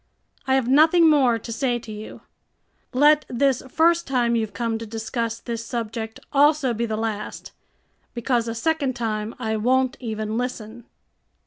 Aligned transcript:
I 0.47 0.55
have 0.55 0.67
nothing 0.67 1.07
more 1.11 1.37
to 1.37 1.51
say 1.51 1.77
to 1.77 1.91
you. 1.91 2.21
Let 2.91 3.23
this 3.29 3.61
first 3.69 4.07
time 4.07 4.35
you've 4.35 4.51
come 4.51 4.79
to 4.79 4.85
discuss 4.87 5.39
this 5.39 5.63
subject 5.63 6.19
also 6.33 6.73
be 6.73 6.87
the 6.87 6.97
last, 6.97 7.51
because 8.15 8.47
a 8.47 8.55
second 8.55 8.95
time 8.95 9.35
I 9.37 9.57
won't 9.57 9.97
even 9.99 10.39
listen." 10.39 10.85